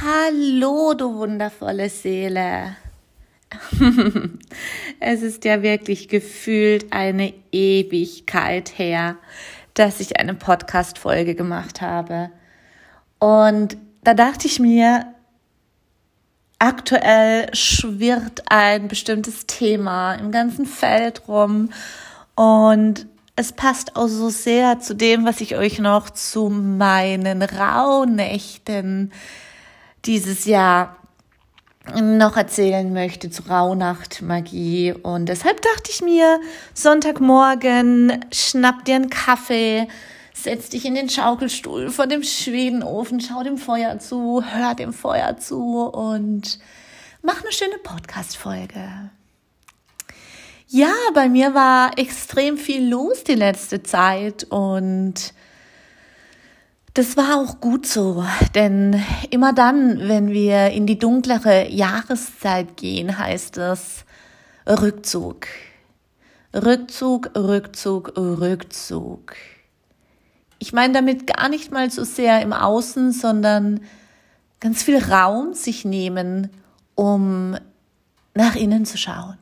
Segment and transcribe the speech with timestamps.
[0.00, 2.76] Hallo, du wundervolle Seele.
[5.00, 9.16] es ist ja wirklich gefühlt eine Ewigkeit her,
[9.74, 12.30] dass ich eine Podcast-Folge gemacht habe.
[13.18, 15.12] Und da dachte ich mir,
[16.60, 21.70] aktuell schwirrt ein bestimmtes Thema im ganzen Feld rum
[22.36, 29.12] und es passt auch so sehr zu dem, was ich euch noch zu meinen Rauhnächten
[30.04, 30.96] dieses Jahr
[31.94, 34.92] noch erzählen möchte zu Rauhnachtmagie.
[34.92, 36.40] Und deshalb dachte ich mir,
[36.74, 39.88] Sonntagmorgen, schnapp dir einen Kaffee,
[40.34, 45.36] setz dich in den Schaukelstuhl vor dem Schwedenofen, schau dem Feuer zu, hör dem Feuer
[45.38, 46.58] zu und
[47.22, 49.10] mach eine schöne Podcast-Folge.
[50.70, 55.32] Ja, bei mir war extrem viel los die letzte Zeit und
[56.98, 58.24] das war auch gut so,
[58.56, 64.04] denn immer dann, wenn wir in die dunklere Jahreszeit gehen, heißt es
[64.66, 65.46] Rückzug.
[66.52, 69.36] Rückzug, Rückzug, Rückzug.
[70.58, 73.78] Ich meine damit gar nicht mal so sehr im Außen, sondern
[74.58, 76.50] ganz viel Raum sich nehmen,
[76.96, 77.56] um
[78.34, 79.38] nach innen zu schauen.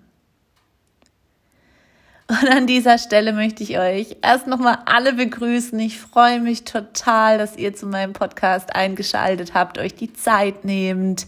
[2.28, 5.78] Und an dieser Stelle möchte ich euch erst nochmal alle begrüßen.
[5.78, 11.26] Ich freue mich total, dass ihr zu meinem Podcast eingeschaltet habt, euch die Zeit nehmt.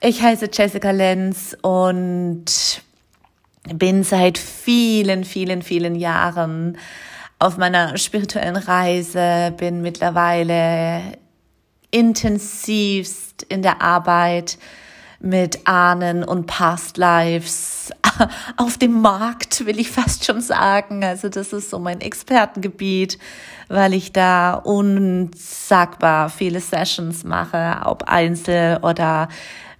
[0.00, 2.44] Ich heiße Jessica Lenz und
[3.72, 6.76] bin seit vielen, vielen, vielen Jahren
[7.38, 11.02] auf meiner spirituellen Reise, bin mittlerweile
[11.90, 14.58] intensivst in der Arbeit
[15.20, 17.92] mit Ahnen und Past Lives
[18.56, 21.04] auf dem Markt, will ich fast schon sagen.
[21.04, 23.18] Also das ist so mein Expertengebiet,
[23.68, 29.28] weil ich da unsagbar viele Sessions mache, ob Einzel oder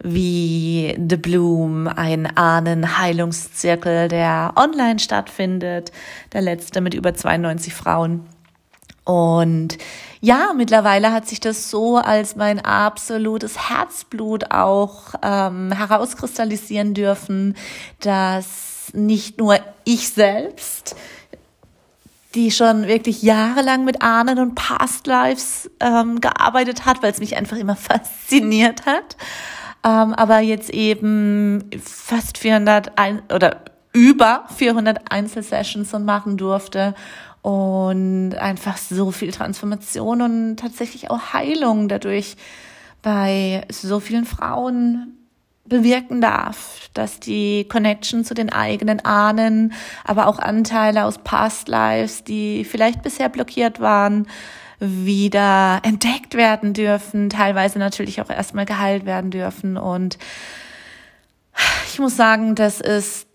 [0.03, 5.91] wie The Bloom, ein Ahnenheilungszirkel, der online stattfindet,
[6.33, 8.27] der letzte mit über 92 Frauen.
[9.05, 9.79] Und
[10.27, 17.55] ja, mittlerweile hat sich das so als mein absolutes Herzblut auch ähm, herauskristallisieren dürfen,
[18.01, 20.97] dass nicht nur ich selbst,
[22.35, 27.37] die schon wirklich jahrelang mit Ahnen und Past Lives ähm, gearbeitet hat, weil es mich
[27.37, 29.17] einfach immer fasziniert hat,
[29.85, 33.61] ähm, aber jetzt eben fast 400 ein oder
[33.93, 36.97] über 400 Einzelsessions machen durfte
[37.47, 42.35] und einfach so viel Transformation und tatsächlich auch Heilung dadurch
[43.03, 45.17] bei so vielen Frauen
[45.65, 52.25] bewirken darf, dass die Connection zu den eigenen Ahnen, aber auch Anteile aus Past Lives,
[52.25, 54.27] die vielleicht bisher blockiert waren,
[54.81, 59.77] wieder entdeckt werden dürfen, teilweise natürlich auch erstmal geheilt werden dürfen.
[59.77, 60.19] Und
[61.93, 63.29] ich muss sagen, das ist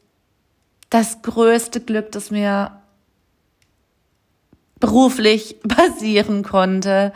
[0.90, 2.81] das größte Glück, das mir
[4.82, 7.14] beruflich basieren konnte,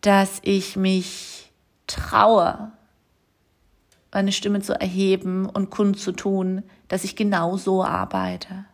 [0.00, 1.50] dass ich mich
[1.88, 2.70] traue,
[4.12, 8.64] meine Stimme zu erheben und kundzutun, dass ich genau so arbeite.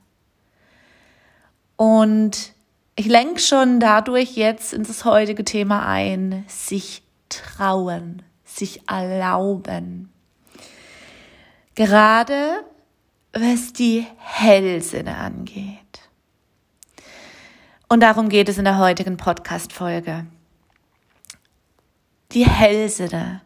[1.76, 2.52] Und
[2.94, 10.12] ich lenke schon dadurch jetzt in das heutige Thema ein, sich trauen, sich erlauben.
[11.74, 12.64] Gerade
[13.32, 15.83] was die Hellsinne angeht.
[17.88, 20.26] Und darum geht es in der heutigen Podcast-Folge.
[22.32, 23.42] Die Hellsinne,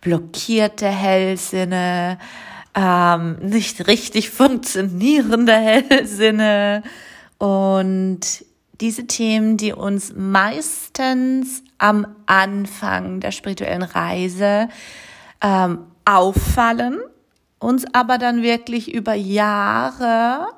[0.00, 2.18] blockierte Hellsinne,
[2.74, 6.82] ähm, nicht richtig funktionierende Hellsinne.
[7.38, 8.44] Und
[8.80, 14.68] diese Themen, die uns meistens am Anfang der spirituellen Reise
[15.40, 16.98] ähm, auffallen,
[17.58, 20.48] uns aber dann wirklich über Jahre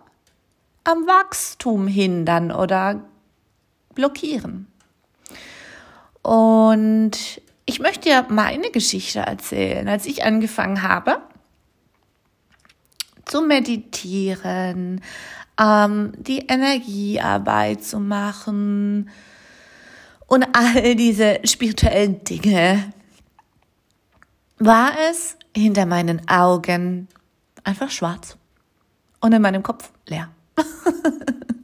[0.84, 3.02] am Wachstum hindern oder
[3.96, 4.68] blockieren.
[6.22, 11.20] Und ich möchte ja meine Geschichte erzählen, als ich angefangen habe
[13.24, 15.00] zu meditieren,
[15.60, 19.10] ähm, die Energiearbeit zu machen
[20.28, 22.92] und all diese spirituellen Dinge,
[24.58, 27.08] war es hinter meinen Augen
[27.64, 28.36] einfach schwarz
[29.20, 30.30] und in meinem Kopf leer.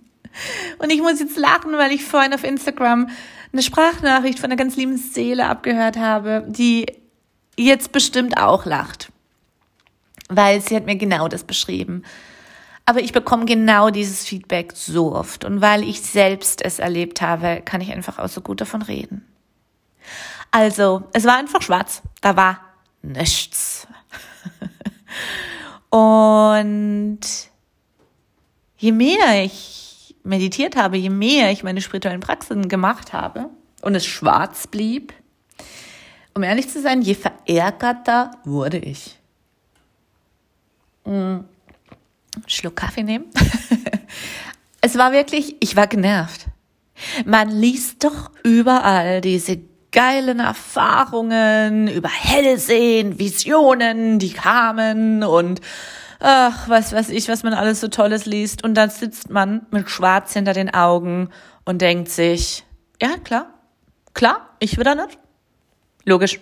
[0.78, 3.08] Und ich muss jetzt lachen, weil ich vorhin auf Instagram
[3.52, 6.86] eine Sprachnachricht von einer ganz lieben Seele abgehört habe, die
[7.56, 9.10] jetzt bestimmt auch lacht.
[10.28, 12.02] Weil sie hat mir genau das beschrieben.
[12.86, 15.44] Aber ich bekomme genau dieses Feedback so oft.
[15.44, 19.26] Und weil ich selbst es erlebt habe, kann ich einfach auch so gut davon reden.
[20.50, 22.02] Also, es war einfach schwarz.
[22.20, 22.60] Da war
[23.02, 23.86] nichts.
[25.90, 27.20] Und
[28.78, 29.91] je mehr ich
[30.24, 33.50] meditiert habe, je mehr ich meine spirituellen Praxen gemacht habe
[33.82, 35.12] und es schwarz blieb,
[36.34, 39.18] um ehrlich zu sein, je verärgerter wurde ich.
[41.04, 41.44] Hm.
[42.46, 43.26] Schluck Kaffee nehmen.
[44.80, 46.46] es war wirklich, ich war genervt.
[47.26, 49.60] Man liest doch überall diese
[49.90, 55.60] geilen Erfahrungen über Hellsehen, Visionen, die kamen und
[56.22, 58.64] ach, was weiß ich, was man alles so Tolles liest.
[58.64, 61.30] Und dann sitzt man mit Schwarz hinter den Augen
[61.64, 62.64] und denkt sich,
[63.00, 63.52] ja, klar,
[64.14, 65.18] klar, ich will da nicht.
[66.04, 66.40] Logisch.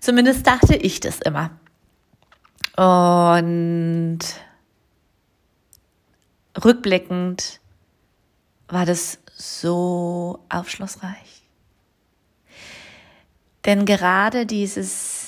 [0.00, 1.50] Zumindest dachte ich das immer.
[2.76, 4.20] Und
[6.62, 7.60] rückblickend
[8.68, 11.42] war das so aufschlussreich.
[13.64, 15.19] Denn gerade dieses,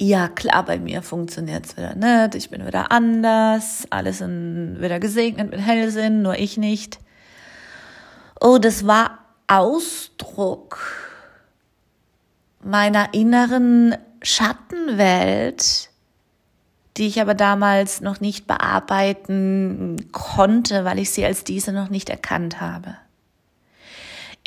[0.00, 5.00] ja klar, bei mir funktioniert es wieder nicht, ich bin wieder anders, alles sind wieder
[5.00, 6.98] gesegnet mit Hellsinn, nur ich nicht.
[8.40, 9.18] Oh, das war
[9.48, 10.78] Ausdruck
[12.62, 15.90] meiner inneren Schattenwelt,
[16.96, 22.10] die ich aber damals noch nicht bearbeiten konnte, weil ich sie als diese noch nicht
[22.10, 22.96] erkannt habe.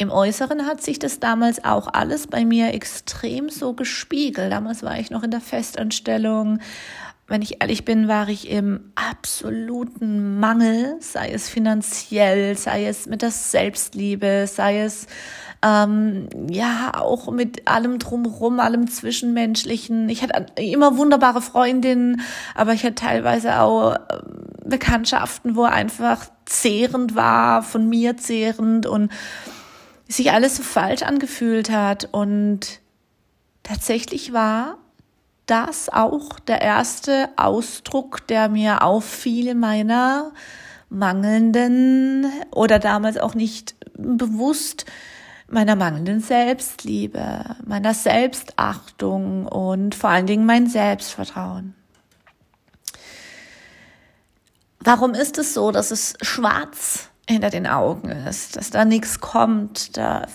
[0.02, 4.52] Im Äußeren hat sich das damals auch alles bei mir extrem so gespiegelt.
[4.52, 6.58] Damals war ich noch in der Festanstellung.
[7.28, 13.22] Wenn ich ehrlich bin, war ich im absoluten Mangel, sei es finanziell, sei es mit
[13.22, 15.06] der Selbstliebe, sei es
[15.64, 20.10] ähm, ja auch mit allem drumherum, allem Zwischenmenschlichen.
[20.10, 22.22] Ich hatte immer wunderbare Freundinnen,
[22.56, 29.12] aber ich hatte teilweise auch ähm, Bekanntschaften, wo einfach zehrend war, von mir zehrend und
[30.12, 32.10] sich alles so falsch angefühlt hat.
[32.12, 32.80] Und
[33.64, 34.78] tatsächlich war
[35.46, 40.32] das auch der erste Ausdruck, der mir auffiel meiner
[40.90, 44.86] mangelnden oder damals auch nicht bewusst
[45.48, 51.76] meiner mangelnden Selbstliebe, meiner Selbstachtung und vor allen Dingen mein Selbstvertrauen.
[54.80, 59.98] Warum ist es so, dass es schwarz hinter den Augen ist, dass da nichts kommt?
[59.98, 60.28] Da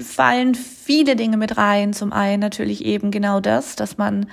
[0.00, 1.92] fallen viele Dinge mit rein.
[1.92, 4.26] Zum einen natürlich eben genau das, dass man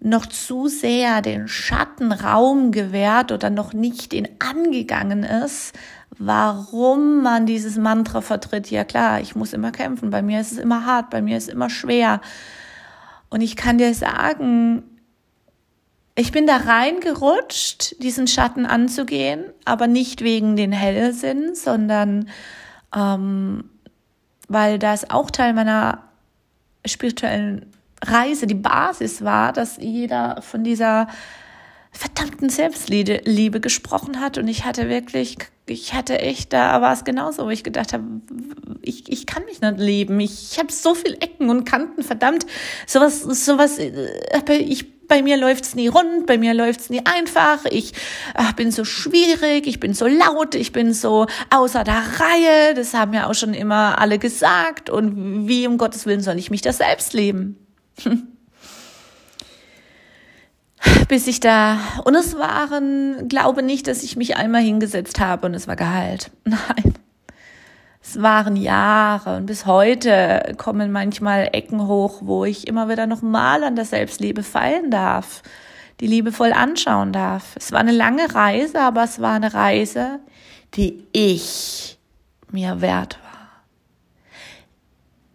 [0.00, 5.74] noch zu sehr den Schatten Raum gewährt oder noch nicht ihn angegangen ist,
[6.18, 8.70] warum man dieses Mantra vertritt.
[8.70, 11.48] Ja klar, ich muss immer kämpfen, bei mir ist es immer hart, bei mir ist
[11.48, 12.20] es immer schwer.
[13.28, 14.82] Und ich kann dir sagen,
[16.14, 22.28] ich bin da reingerutscht, diesen Schatten anzugehen, aber nicht wegen den Hellsinn, sondern
[22.94, 23.64] ähm,
[24.48, 26.04] weil das auch Teil meiner
[26.84, 27.66] spirituellen
[28.04, 31.08] Reise, die Basis war, dass jeder von dieser
[31.92, 34.38] verdammten Selbstliebe gesprochen hat.
[34.38, 35.36] Und ich hatte wirklich,
[35.66, 38.04] ich hatte echt, da war es genauso, wo ich gedacht habe,
[38.82, 42.46] ich, ich kann mich nicht leben, ich, ich habe so viel Ecken und Kanten, verdammt,
[42.86, 43.92] sowas, sowas, äh,
[44.56, 47.92] ich, bei mir läuft's nie rund, bei mir läuft's nie einfach, ich
[48.34, 52.94] ach, bin so schwierig, ich bin so laut, ich bin so außer der Reihe, das
[52.94, 56.62] haben ja auch schon immer alle gesagt und wie um Gottes Willen soll ich mich
[56.62, 57.56] das selbst leben?
[61.08, 65.54] bis ich da, und es waren, glaube nicht, dass ich mich einmal hingesetzt habe und
[65.54, 66.30] es war geheilt.
[66.44, 66.94] Nein.
[68.02, 73.62] Es waren Jahre und bis heute kommen manchmal Ecken hoch, wo ich immer wieder nochmal
[73.62, 75.42] an der Selbstliebe feilen darf,
[76.00, 77.54] die liebevoll anschauen darf.
[77.56, 80.18] Es war eine lange Reise, aber es war eine Reise,
[80.74, 81.98] die ich
[82.50, 83.30] mir wert war.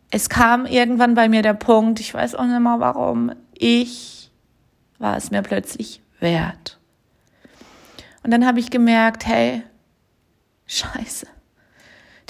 [0.10, 4.32] Es kam irgendwann bei mir der Punkt, ich weiß auch nicht mal warum, ich
[4.98, 6.80] war es mir plötzlich wert.
[8.24, 9.62] Und dann habe ich gemerkt, hey,
[10.66, 11.28] scheiße,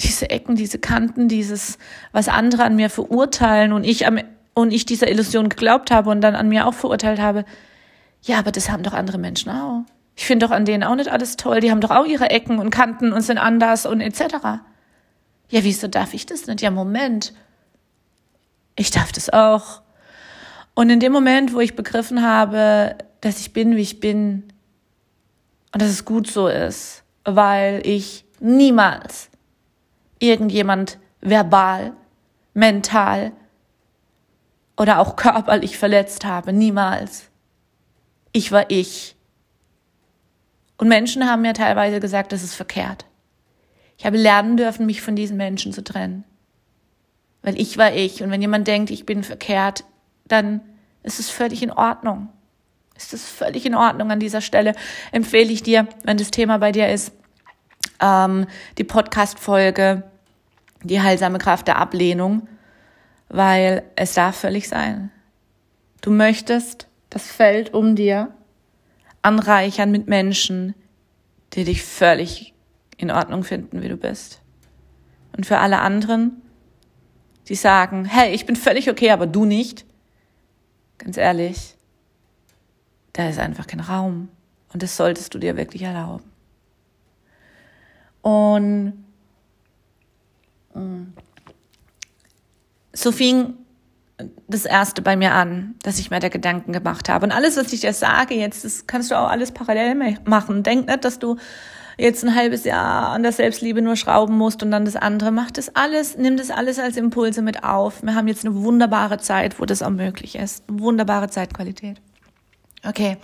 [0.00, 1.78] diese Ecken, diese Kanten, dieses,
[2.12, 4.18] was andere an mir verurteilen und ich, am,
[4.54, 7.44] und ich dieser Illusion geglaubt habe und dann an mir auch verurteilt habe,
[8.22, 9.84] ja, aber das haben doch andere Menschen auch.
[10.16, 11.60] Ich finde doch an denen auch nicht alles toll.
[11.60, 14.20] Die haben doch auch ihre Ecken und Kanten und sind anders und etc.
[15.48, 16.62] Ja, wieso darf ich das nicht?
[16.62, 17.34] Ja, Moment.
[18.74, 19.82] Ich darf das auch.
[20.74, 24.44] Und in dem Moment, wo ich begriffen habe, dass ich bin, wie ich bin
[25.72, 29.30] und dass es gut so ist, weil ich niemals
[30.18, 31.92] irgendjemand verbal,
[32.54, 33.32] mental
[34.76, 37.28] oder auch körperlich verletzt habe, niemals.
[38.32, 39.16] Ich war ich.
[40.76, 43.06] Und Menschen haben mir teilweise gesagt, das ist verkehrt.
[43.98, 46.24] Ich habe lernen dürfen, mich von diesen Menschen zu trennen.
[47.42, 48.22] Weil ich war ich.
[48.22, 49.84] Und wenn jemand denkt, ich bin verkehrt,
[50.26, 50.60] dann
[51.02, 52.28] ist es völlig in Ordnung.
[52.96, 54.74] Ist es völlig in Ordnung an dieser Stelle.
[55.12, 57.12] Empfehle ich dir, wenn das Thema bei dir ist,
[58.00, 58.46] ähm,
[58.78, 60.02] die Podcast-Folge,
[60.82, 62.48] die heilsame Kraft der Ablehnung,
[63.28, 65.10] weil es darf völlig sein.
[66.00, 68.32] Du möchtest das Feld um dir
[69.22, 70.74] anreichern mit Menschen,
[71.54, 72.54] die dich völlig
[72.96, 74.40] in Ordnung finden, wie du bist.
[75.36, 76.42] Und für alle anderen,
[77.48, 79.84] die sagen, hey, ich bin völlig okay, aber du nicht.
[80.98, 81.76] Ganz ehrlich,
[83.12, 84.28] da ist einfach kein Raum.
[84.72, 86.24] Und das solltest du dir wirklich erlauben.
[88.26, 89.04] Und
[90.74, 91.12] mm,
[92.92, 93.54] so fing
[94.48, 97.26] das erste bei mir an, dass ich mir da Gedanken gemacht habe.
[97.26, 100.64] Und alles, was ich dir sage jetzt, das kannst du auch alles parallel machen.
[100.64, 101.36] Denk nicht, dass du
[101.98, 105.30] jetzt ein halbes Jahr an der Selbstliebe nur schrauben musst und dann das andere.
[105.30, 108.02] Mach das alles, nimm das alles als Impulse mit auf.
[108.02, 110.64] Wir haben jetzt eine wunderbare Zeit, wo das auch möglich ist.
[110.66, 112.00] Wunderbare Zeitqualität.
[112.84, 113.18] Okay.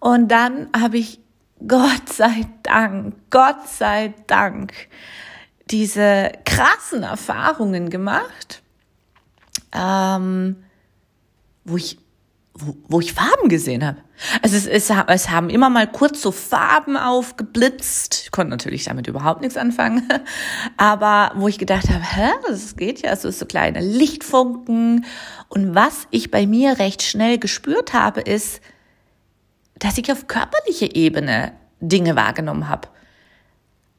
[0.00, 1.18] Und dann habe ich
[1.66, 4.72] Gott sei Dank, Gott sei Dank
[5.70, 8.62] diese krassen Erfahrungen gemacht,
[9.72, 10.56] ähm,
[11.64, 11.98] wo ich
[12.60, 13.98] wo, wo ich Farben gesehen habe.
[14.42, 18.22] Also es, es, es haben immer mal kurz so Farben aufgeblitzt.
[18.24, 20.08] Ich konnte natürlich damit überhaupt nichts anfangen.
[20.76, 25.06] Aber wo ich gedacht habe, hä, das geht ja, so, so kleine Lichtfunken.
[25.48, 28.60] Und was ich bei mir recht schnell gespürt habe, ist,
[29.78, 32.88] dass ich auf körperlicher Ebene Dinge wahrgenommen habe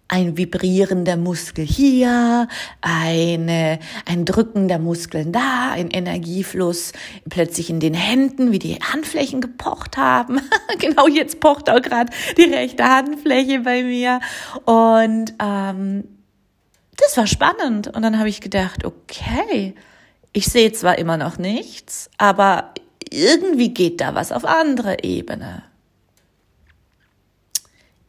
[0.10, 2.48] ein Vibrieren der Muskel hier,
[2.82, 6.94] eine, ein Drücken der Muskeln da, ein Energiefluss
[7.30, 10.42] plötzlich in den Händen, wie die Handflächen gepocht haben.
[10.80, 14.20] genau jetzt pocht auch gerade die rechte Handfläche bei mir.
[14.66, 16.04] Und ähm,
[16.98, 17.88] das war spannend.
[17.88, 19.76] Und dann habe ich gedacht, okay,
[20.34, 22.74] ich sehe zwar immer noch nichts, aber
[23.12, 25.69] irgendwie geht da was auf andere Ebene.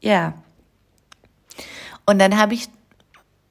[0.00, 0.35] Ja.
[2.07, 2.69] Und dann habe ich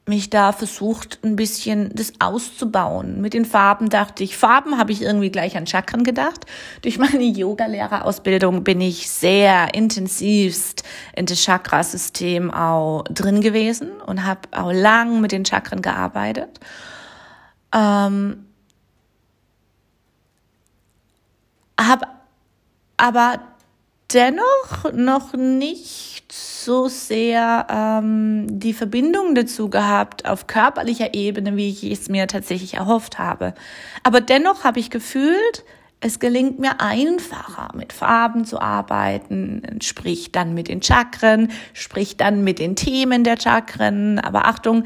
[0.10, 3.22] mich da versucht, ein bisschen das auszubauen.
[3.22, 6.46] Mit den Farben dachte ich, Farben habe ich irgendwie gleich an Chakren gedacht.
[6.82, 10.84] Durch meine Yoga-Lehrerausbildung bin ich sehr intensivst
[11.16, 16.60] in das Chakrasystem auch drin gewesen und habe auch lang mit den Chakren gearbeitet.
[17.74, 18.46] Ähm,
[21.80, 22.08] habe
[22.98, 23.40] aber
[24.14, 31.84] dennoch noch nicht so sehr ähm, die Verbindung dazu gehabt auf körperlicher Ebene, wie ich
[31.84, 33.54] es mir tatsächlich erhofft habe.
[34.04, 35.64] Aber dennoch habe ich gefühlt,
[36.02, 42.44] es gelingt mir einfacher, mit Farben zu arbeiten, sprich dann mit den Chakren, sprich dann
[42.44, 44.18] mit den Themen der Chakren.
[44.18, 44.86] Aber Achtung,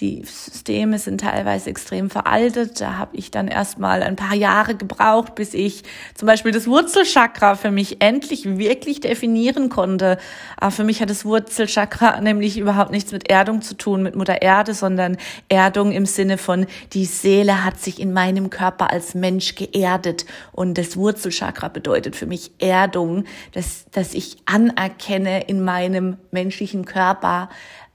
[0.00, 2.80] die Systeme sind teilweise extrem veraltet.
[2.80, 5.82] Da habe ich dann erstmal ein paar Jahre gebraucht, bis ich
[6.14, 10.18] zum Beispiel das Wurzelchakra für mich endlich wirklich definieren konnte.
[10.56, 14.42] Aber für mich hat das Wurzelchakra nämlich überhaupt nichts mit Erdung zu tun, mit Mutter
[14.42, 15.16] Erde, sondern
[15.48, 20.26] Erdung im Sinne von, die Seele hat sich in meinem Körper als Mensch geerdet.
[20.52, 27.48] Und das Wurzelchakra bedeutet für mich Erdung, dass, dass ich anerkenne in meinem menschlichen Körper,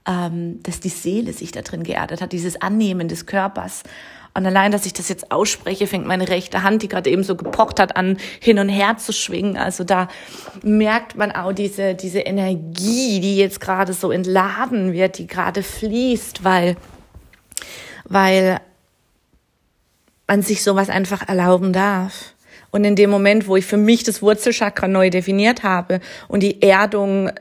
[0.06, 3.82] ähm, dass die Seele sich da drin geerdet hat, dieses Annehmen des Körpers.
[4.32, 7.34] Und allein, dass ich das jetzt ausspreche, fängt meine rechte Hand, die gerade eben so
[7.34, 9.56] gepocht hat, an hin und her zu schwingen.
[9.56, 10.08] Also da
[10.62, 16.44] merkt man auch diese, diese Energie, die jetzt gerade so entladen wird, die gerade fließt,
[16.44, 16.76] weil,
[18.04, 18.60] weil
[20.28, 22.34] man sich sowas einfach erlauben darf.
[22.70, 26.62] Und in dem Moment, wo ich für mich das Wurzelchakra neu definiert habe und die
[26.62, 27.32] Erdung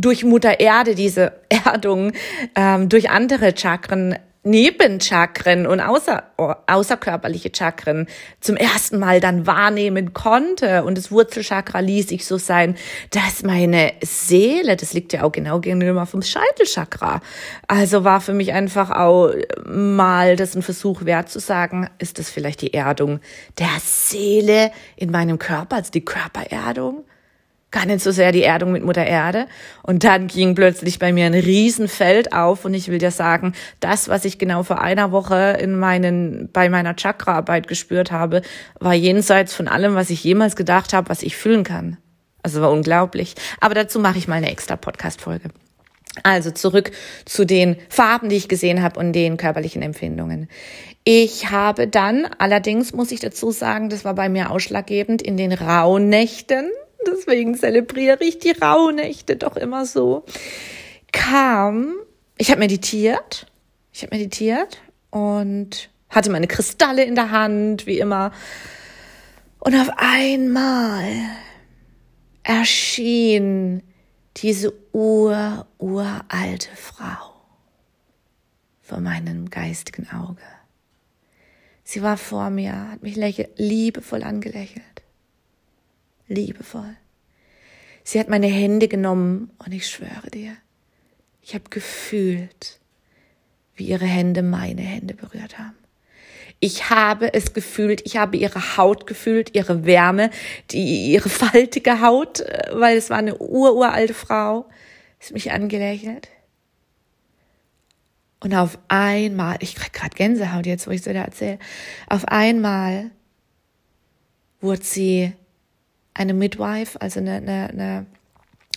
[0.00, 2.12] durch Mutter Erde diese Erdung
[2.54, 6.22] ähm, durch andere Chakren Nebenchakren und außer,
[6.66, 8.06] außerkörperliche Chakren
[8.40, 10.84] zum ersten Mal dann wahrnehmen konnte.
[10.84, 12.76] Und das Wurzelchakra ließ ich so sein,
[13.10, 17.20] dass meine Seele, das liegt ja auch genau gegenüber vom Scheitelchakra.
[17.66, 19.32] Also war für mich einfach auch
[19.66, 23.20] mal das ein Versuch wert zu sagen, ist das vielleicht die Erdung
[23.58, 27.04] der Seele in meinem Körper, also die Körpererdung?
[27.70, 29.46] Gar nicht so sehr die Erdung mit Mutter Erde.
[29.82, 34.08] Und dann ging plötzlich bei mir ein Riesenfeld auf und ich will dir sagen, das,
[34.08, 38.42] was ich genau vor einer Woche in meinen, bei meiner Chakraarbeit gespürt habe,
[38.80, 41.98] war jenseits von allem, was ich jemals gedacht habe, was ich fühlen kann.
[42.42, 43.34] Also war unglaublich.
[43.60, 45.50] Aber dazu mache ich mal eine extra Podcast-Folge.
[46.22, 46.90] Also zurück
[47.26, 50.48] zu den Farben, die ich gesehen habe und den körperlichen Empfindungen.
[51.04, 55.52] Ich habe dann, allerdings muss ich dazu sagen, das war bei mir ausschlaggebend, in den
[55.52, 56.70] Rauhnächten,
[57.06, 60.24] deswegen zelebriere ich die Rauhnächte doch immer so,
[61.12, 61.94] kam,
[62.36, 63.46] ich habe meditiert,
[63.92, 68.32] ich habe meditiert und hatte meine Kristalle in der Hand, wie immer.
[69.58, 71.04] Und auf einmal
[72.42, 73.82] erschien
[74.36, 77.34] diese ur, uralte Frau
[78.80, 80.42] vor meinem geistigen Auge.
[81.84, 83.16] Sie war vor mir, hat mich
[83.56, 85.02] liebevoll angelächelt.
[86.28, 86.96] Liebevoll.
[88.04, 90.56] Sie hat meine Hände genommen und ich schwöre dir,
[91.42, 92.78] ich habe gefühlt,
[93.74, 95.76] wie ihre Hände meine Hände berührt haben.
[96.60, 100.30] Ich habe es gefühlt, ich habe ihre Haut gefühlt, ihre Wärme,
[100.70, 104.68] die, ihre faltige Haut, äh, weil es war eine ururalte Frau,
[105.20, 106.28] ist mich angelächelt.
[108.40, 111.58] Und auf einmal, ich krieg gerade Gänsehaut jetzt, wo ich so da erzähle,
[112.08, 113.10] auf einmal
[114.60, 115.32] wurde sie
[116.18, 118.06] eine Midwife, also eine, eine, eine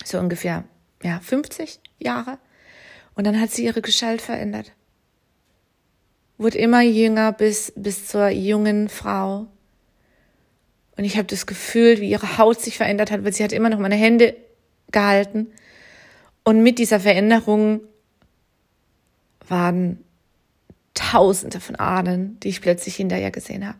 [0.04, 0.64] so ungefähr
[1.02, 2.38] ja 50 Jahre.
[3.14, 4.72] Und dann hat sie ihre Gestalt verändert.
[6.38, 9.48] Wurde immer jünger bis, bis zur jungen Frau.
[10.96, 13.68] Und ich habe das Gefühl, wie ihre Haut sich verändert hat, weil sie hat immer
[13.70, 14.36] noch meine Hände
[14.92, 15.48] gehalten.
[16.44, 17.80] Und mit dieser Veränderung
[19.48, 20.02] waren
[20.94, 23.78] Tausende von Ahnen, die ich plötzlich hinterher gesehen habe.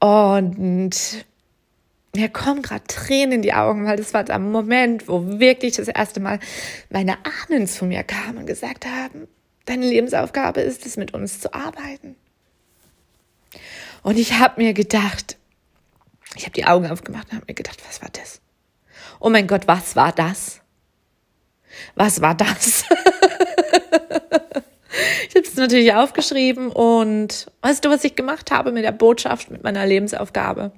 [0.00, 1.24] Und
[2.14, 5.88] mir kommen gerade Tränen in die Augen, weil das war der Moment, wo wirklich das
[5.88, 6.40] erste Mal
[6.90, 9.28] meine Ahnen zu mir kamen und gesagt haben,
[9.66, 12.16] deine Lebensaufgabe ist es, mit uns zu arbeiten.
[14.02, 15.36] Und ich habe mir gedacht,
[16.34, 18.40] ich habe die Augen aufgemacht und habe mir gedacht, was war das?
[19.20, 20.60] Oh mein Gott, was war das?
[21.94, 22.84] Was war das?
[25.38, 29.62] habe es natürlich aufgeschrieben und weißt du, was ich gemacht habe mit der Botschaft, mit
[29.62, 30.72] meiner Lebensaufgabe?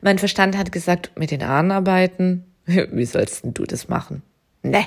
[0.00, 4.22] Mein Verstand hat gesagt, mit den Ahnen arbeiten, wie sollst du das machen?
[4.62, 4.86] Ne.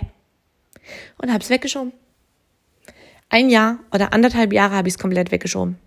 [1.21, 1.93] Und hab's weggeschoben.
[3.29, 5.77] Ein Jahr oder anderthalb Jahre habe ich es komplett weggeschoben.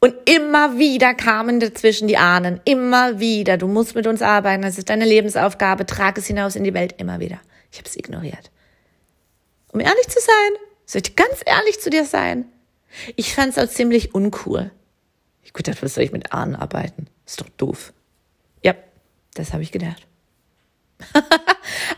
[0.00, 3.56] Und immer wieder kamen dazwischen die Ahnen, immer wieder.
[3.56, 6.96] Du musst mit uns arbeiten, das ist deine Lebensaufgabe, trag es hinaus in die Welt,
[6.98, 7.38] immer wieder.
[7.70, 8.50] Ich habe es ignoriert.
[9.72, 12.44] Um ehrlich zu sein, soll ich ganz ehrlich zu dir sein?
[13.16, 14.70] Ich fand es auch ziemlich uncool.
[15.42, 17.06] Ich gedacht, was soll ich mit Ahnen arbeiten?
[17.26, 17.92] Ist doch doof.
[18.62, 18.74] Ja,
[19.34, 20.06] das habe ich gedacht.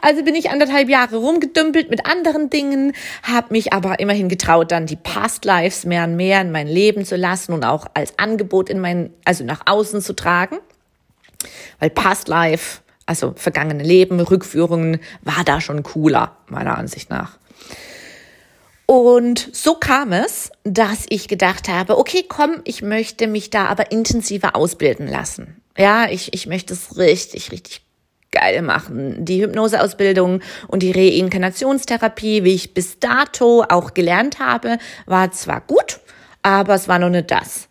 [0.01, 4.87] also bin ich anderthalb Jahre rumgedümpelt mit anderen Dingen, habe mich aber immerhin getraut, dann
[4.87, 8.71] die Past Lives mehr und mehr in mein Leben zu lassen und auch als Angebot
[8.71, 10.59] in mein, also nach außen zu tragen.
[11.81, 17.39] Weil Past Life, also vergangene Leben, Rückführungen, war da schon cooler, meiner Ansicht nach.
[18.87, 23.91] Und so kam es, dass ich gedacht habe, okay, komm, ich möchte mich da aber
[23.91, 25.61] intensiver ausbilden lassen.
[25.77, 27.81] Ja, ich, ich möchte es richtig, richtig
[28.31, 29.25] geil machen.
[29.25, 36.01] Die Hypnoseausbildung und die Reinkarnationstherapie, wie ich bis dato auch gelernt habe, war zwar gut,
[36.43, 37.69] aber es war noch nicht das.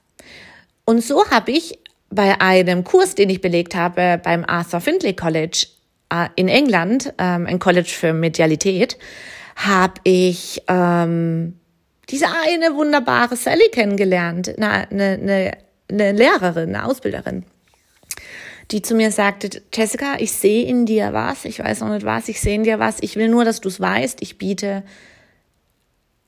[0.86, 5.67] Und so habe ich bei einem Kurs, den ich belegt habe beim Arthur Findlay College
[6.10, 8.98] äh, in England, ähm, ein College für Medialität,
[9.56, 11.60] habe ich ähm,
[12.10, 15.58] diese eine wunderbare Sally kennengelernt, eine, eine,
[15.89, 17.46] eine Lehrerin, eine Ausbilderin
[18.72, 22.28] die zu mir sagte, Jessica, ich sehe in dir was, ich weiß noch nicht was,
[22.30, 24.84] ich sehe in dir was, ich will nur, dass du es weißt, ich biete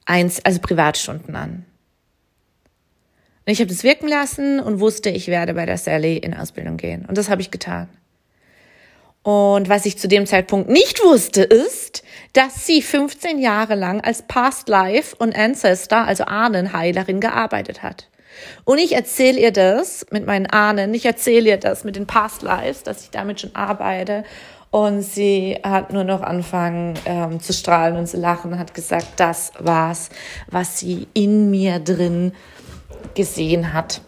[0.06, 1.66] eins, also Privatstunden an.
[3.46, 6.78] Und ich habe das wirken lassen und wusste, ich werde bei der Sally in Ausbildung
[6.78, 7.06] gehen.
[7.06, 7.90] Und das habe ich getan.
[9.24, 12.04] Und was ich zu dem Zeitpunkt nicht wusste, ist,
[12.36, 18.10] dass sie 15 Jahre lang als Past Life und Ancestor, also Ahnenheilerin, gearbeitet hat.
[18.65, 22.41] Und ich erzähle ihr das mit meinen Ahnen, ich erzähle ihr das mit den Past
[22.41, 24.26] Lives, dass ich damit schon arbeite.
[24.69, 29.54] Und sie hat nur noch angefangen ähm, zu strahlen und zu lachen, hat gesagt, das
[29.58, 30.10] war's,
[30.52, 32.34] was sie in mir drin
[33.13, 34.02] gesehen hat.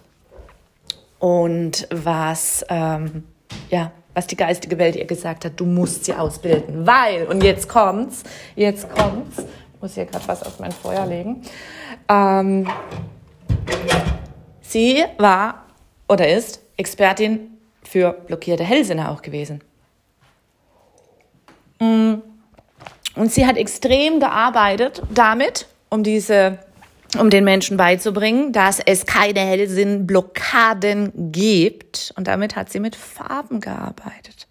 [1.20, 3.24] Und was, ähm,
[3.70, 7.70] ja, was die geistige Welt ihr gesagt hat, du musst sie ausbilden, weil, und jetzt
[7.70, 8.24] kommt's,
[8.56, 11.44] jetzt kommt's, ich muss hier gerade was auf mein Feuer legen,
[12.10, 12.68] ähm,
[14.60, 15.66] Sie war
[16.10, 19.62] oder ist Expertin für blockierte Hellsinne auch gewesen.
[21.80, 22.16] Mm.
[23.16, 26.60] Und sie hat extrem gearbeitet damit, um diese,
[27.20, 32.14] um den Menschen beizubringen, dass es keine Hellsinnblockaden gibt.
[32.16, 34.48] Und damit hat sie mit Farben gearbeitet.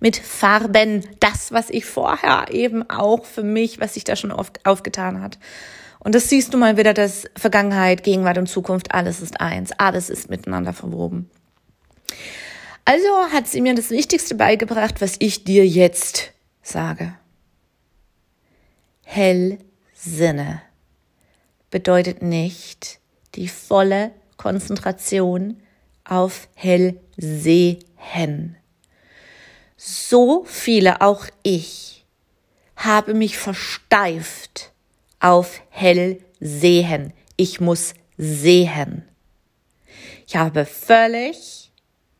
[0.00, 1.06] Mit Farben.
[1.20, 5.38] Das, was ich vorher eben auch für mich, was sich da schon oft aufgetan hat.
[5.98, 10.10] Und das siehst du mal wieder, dass Vergangenheit, Gegenwart und Zukunft, alles ist eins, alles
[10.10, 11.30] ist miteinander verwoben.
[12.84, 17.14] Also hat sie mir das Wichtigste beigebracht, was ich dir jetzt sage.
[19.04, 20.62] Hellsinne
[21.72, 23.00] bedeutet nicht
[23.34, 25.60] die volle Konzentration
[26.04, 27.82] auf Hellsehen.
[29.76, 32.04] So viele, auch ich,
[32.76, 34.70] habe mich versteift
[35.18, 37.12] auf Hellsehen.
[37.36, 39.08] Ich muss sehen.
[40.26, 41.61] Ich habe völlig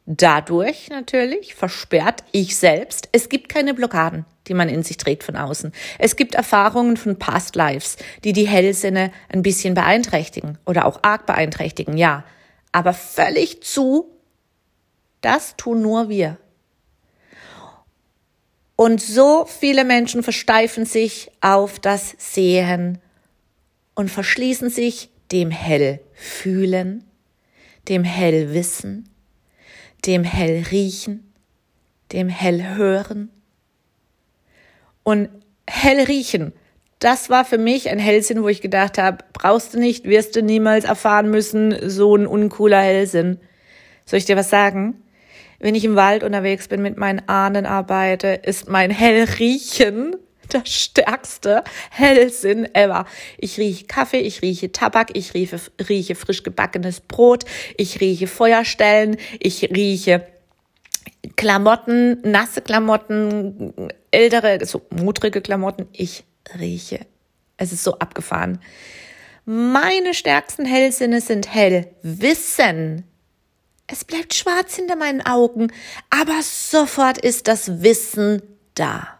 [0.07, 3.09] dadurch natürlich versperrt, ich selbst.
[3.13, 5.73] Es gibt keine Blockaden, die man in sich trägt von außen.
[5.99, 11.27] Es gibt Erfahrungen von Past Lives, die die Hellsinne ein bisschen beeinträchtigen oder auch arg
[11.27, 12.25] beeinträchtigen, ja.
[12.73, 14.11] Aber völlig zu,
[15.21, 16.39] das tun nur wir.
[18.75, 22.99] Und so viele Menschen versteifen sich auf das Sehen
[23.95, 27.05] und verschließen sich dem Hellfühlen,
[27.89, 29.12] dem Hellwissen,
[30.05, 31.33] dem Hellriechen,
[32.13, 33.31] dem Hellhören.
[35.03, 35.29] Und
[35.69, 36.53] Hellriechen,
[36.99, 40.43] das war für mich ein Hellsinn, wo ich gedacht habe, brauchst du nicht, wirst du
[40.43, 43.39] niemals erfahren müssen, so ein uncooler Hellsinn.
[44.05, 45.03] Soll ich dir was sagen?
[45.59, 50.17] Wenn ich im Wald unterwegs bin, mit meinen Ahnen arbeite, ist mein Hellriechen
[50.55, 53.07] das stärkste Hellsinn ever.
[53.39, 57.45] Ich rieche Kaffee, ich rieche Tabak, ich rieche, rieche frisch gebackenes Brot,
[57.77, 60.27] ich rieche Feuerstellen, ich rieche
[61.37, 63.73] Klamotten, nasse Klamotten,
[64.11, 65.89] ältere, so mutrige Klamotten.
[65.93, 66.25] Ich
[66.59, 67.07] rieche.
[67.57, 68.61] Es ist so abgefahren.
[69.45, 73.05] Meine stärksten Hellsinne sind Hellwissen.
[73.87, 75.73] Es bleibt schwarz hinter meinen Augen,
[76.11, 78.43] aber sofort ist das Wissen
[78.75, 79.19] da.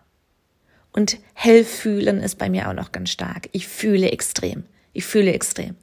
[0.93, 3.49] Und hell fühlen ist bei mir auch noch ganz stark.
[3.53, 4.65] Ich fühle extrem.
[4.93, 5.77] Ich fühle extrem.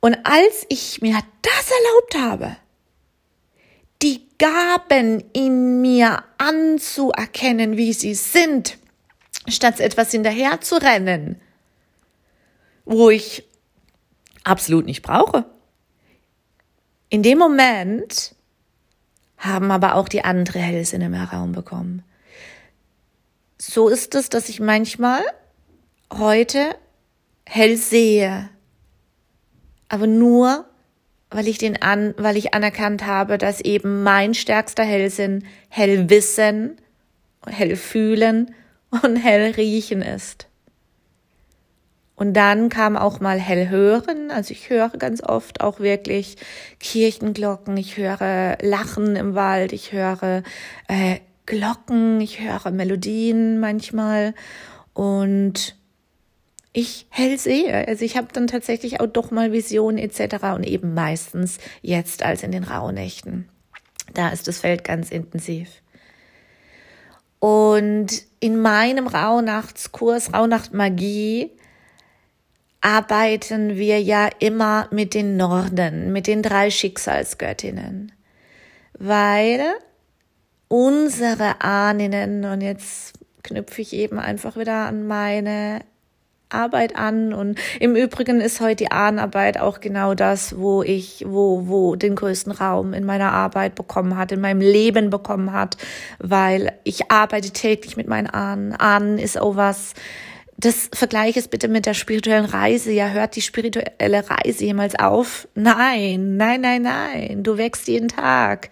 [0.00, 2.56] Und als ich mir das erlaubt habe,
[4.02, 8.76] die Gaben in mir anzuerkennen, wie sie sind,
[9.48, 11.40] statt etwas hinterher zu rennen,
[12.84, 13.44] wo ich
[14.44, 15.46] absolut nicht brauche.
[17.08, 18.34] In dem Moment
[19.38, 22.04] haben aber auch die andere Hellsinne mehr Raum bekommen
[23.58, 25.22] so ist es, dass ich manchmal
[26.12, 26.76] heute
[27.44, 28.50] hell sehe,
[29.88, 30.66] aber nur,
[31.30, 36.76] weil ich den an, weil ich anerkannt habe, dass eben mein stärkster Hellsinn hell wissen,
[37.46, 38.54] hell fühlen
[39.02, 40.48] und hell riechen ist.
[42.14, 46.36] Und dann kam auch mal hell hören, also ich höre ganz oft auch wirklich
[46.80, 50.42] Kirchenglocken, ich höre Lachen im Wald, ich höre
[50.88, 51.16] äh,
[51.46, 54.34] Glocken, ich höre Melodien manchmal
[54.92, 55.76] und
[56.72, 57.86] ich hell sehe.
[57.88, 60.44] Also ich habe dann tatsächlich auch doch mal Visionen etc.
[60.54, 63.48] und eben meistens jetzt als in den Rauhnächten.
[64.12, 65.68] Da ist das Feld ganz intensiv.
[67.38, 71.50] Und in meinem Rauhnachtskurs, Rauhnacht Magie,
[72.80, 78.12] arbeiten wir ja immer mit den Norden, mit den drei Schicksalsgöttinnen.
[78.98, 79.60] Weil
[80.68, 85.80] unsere Ahnen, und jetzt knüpfe ich eben einfach wieder an meine
[86.48, 91.66] Arbeit an und im Übrigen ist heute die Ahnenarbeit auch genau das, wo ich, wo,
[91.66, 95.76] wo den größten Raum in meiner Arbeit bekommen hat, in meinem Leben bekommen hat,
[96.18, 98.74] weil ich arbeite täglich mit meinen Ahnen.
[98.74, 99.94] Ahnen ist auch was,
[100.56, 102.92] das vergleiche es bitte mit der spirituellen Reise.
[102.92, 105.48] Ja, hört die spirituelle Reise jemals auf?
[105.54, 107.42] Nein, nein, nein, nein.
[107.42, 108.70] Du wächst jeden Tag.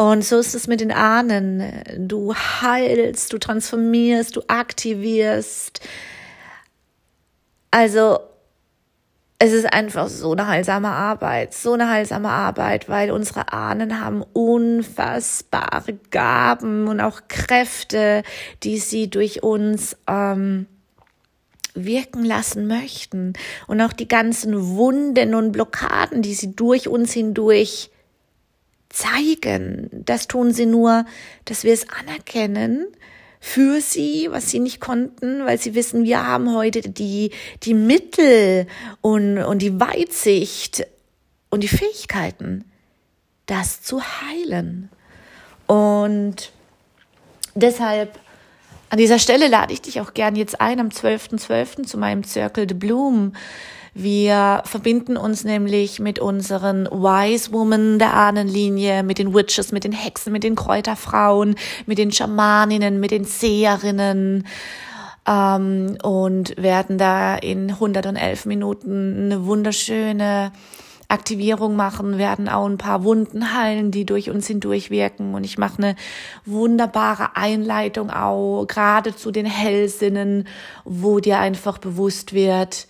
[0.00, 1.82] Und so ist es mit den Ahnen.
[1.98, 5.80] Du heilst, du transformierst, du aktivierst.
[7.72, 8.20] Also,
[9.40, 14.22] es ist einfach so eine heilsame Arbeit, so eine heilsame Arbeit, weil unsere Ahnen haben
[14.22, 18.22] unfassbare Gaben und auch Kräfte,
[18.62, 20.66] die sie durch uns ähm,
[21.74, 23.32] wirken lassen möchten.
[23.66, 27.90] Und auch die ganzen Wunden und Blockaden, die sie durch uns hindurch
[28.90, 29.88] zeigen.
[29.92, 31.04] Das tun sie nur,
[31.44, 32.86] dass wir es anerkennen
[33.40, 37.30] für sie, was sie nicht konnten, weil sie wissen, wir haben heute die,
[37.62, 38.66] die Mittel
[39.00, 40.86] und, und die Weitsicht
[41.50, 42.64] und die Fähigkeiten,
[43.46, 44.90] das zu heilen.
[45.66, 46.52] Und
[47.54, 48.18] deshalb
[48.90, 51.46] an dieser Stelle lade ich dich auch gern jetzt ein am 12.12.
[51.46, 51.86] .12.
[51.86, 53.34] zu meinem Circle the Bloom
[54.00, 59.90] wir verbinden uns nämlich mit unseren Wise Women der Ahnenlinie, mit den Witches, mit den
[59.90, 64.46] Hexen, mit den Kräuterfrauen, mit den Schamaninnen, mit den Seherinnen
[65.26, 70.52] ähm, und werden da in 111 Minuten eine wunderschöne
[71.08, 75.34] Aktivierung machen, werden auch ein paar Wunden heilen, die durch uns hindurch wirken.
[75.34, 75.96] Und ich mache eine
[76.44, 80.46] wunderbare Einleitung auch, gerade zu den Hellsinnen,
[80.84, 82.86] wo dir einfach bewusst wird,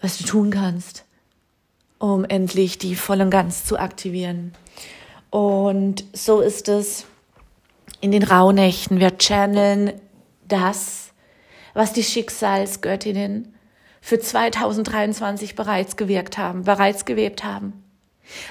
[0.00, 1.04] was du tun kannst,
[1.98, 4.52] um endlich die voll und ganz zu aktivieren.
[5.30, 7.06] Und so ist es
[8.00, 8.98] in den Rauhnächten.
[8.98, 9.92] Wir channeln
[10.48, 11.12] das,
[11.74, 13.54] was die Schicksalsgöttinnen
[14.00, 17.84] für 2023 bereits gewirkt haben, bereits gewebt haben.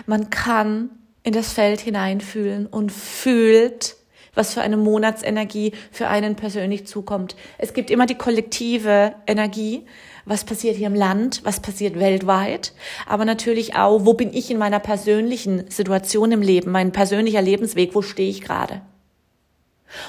[0.05, 0.91] Man kann
[1.23, 3.97] in das Feld hineinfühlen und fühlt,
[4.35, 7.35] was für eine Monatsenergie für einen persönlich zukommt.
[7.57, 9.85] Es gibt immer die kollektive Energie,
[10.29, 12.73] was passiert hier im Land, was passiert weltweit,
[13.07, 17.95] aber natürlich auch, wo bin ich in meiner persönlichen Situation im Leben, mein persönlicher Lebensweg,
[17.95, 18.81] wo stehe ich gerade?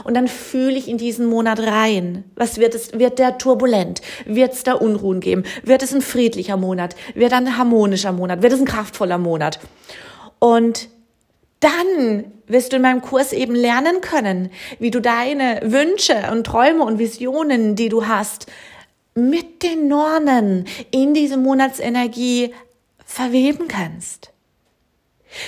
[0.04, 2.24] Und dann fühle ich in diesen Monat rein.
[2.36, 2.92] Was wird es?
[2.98, 4.02] Wird der turbulent?
[4.26, 5.44] Wird es da Unruhen geben?
[5.62, 6.94] Wird es ein friedlicher Monat?
[7.14, 8.42] Wird ein harmonischer Monat?
[8.42, 9.58] Wird es ein kraftvoller Monat?
[10.38, 10.90] Und
[11.60, 16.84] dann wirst du in meinem Kurs eben lernen können, wie du deine Wünsche und Träume
[16.84, 18.46] und Visionen, die du hast,
[19.28, 22.54] mit den Nornen in diese Monatsenergie
[23.04, 24.32] verweben kannst.